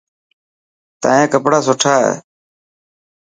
تايان 1.01 1.29
ڪيڙا 1.43 1.59
سٺا 1.67 1.93
هي. 2.03 2.13